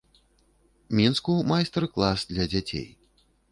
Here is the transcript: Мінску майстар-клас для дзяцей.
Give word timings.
Мінску 0.99 1.35
майстар-клас 1.53 2.27
для 2.33 2.51
дзяцей. 2.55 2.91